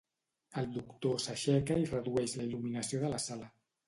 [0.59, 3.51] El doctor s'aixeca i redueix la il·luminació de la sala.